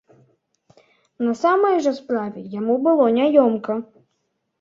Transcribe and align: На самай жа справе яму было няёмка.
На 1.25 1.33
самай 1.41 1.75
жа 1.87 1.93
справе 1.99 2.39
яму 2.59 2.79
было 2.87 3.05
няёмка. 3.19 3.77